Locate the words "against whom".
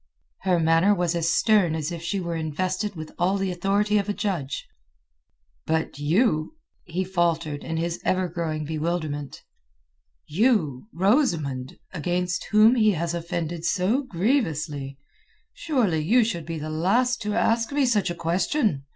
11.93-12.73